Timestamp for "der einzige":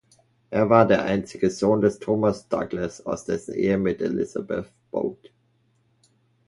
0.87-1.51